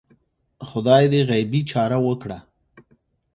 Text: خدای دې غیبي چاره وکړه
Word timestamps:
خدای 0.67 1.03
دې 1.11 1.21
غیبي 1.29 1.61
چاره 1.71 1.97
وکړه 2.05 2.39